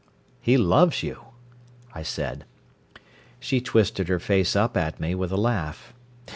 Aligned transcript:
"He 0.39 0.57
loves 0.57 1.03
you," 1.03 1.25
I 1.93 2.01
said. 2.01 2.45
She 3.39 3.61
twisted 3.61 4.07
her 4.07 4.17
face 4.17 4.55
up 4.55 4.75
at 4.75 4.99
me 4.99 5.13
with 5.13 5.31
a 5.31 5.37
laugh. 5.37 5.93